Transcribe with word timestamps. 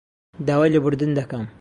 داوای 0.47 0.71
لێبوردن 0.73 1.11
دەکەم 1.19 1.45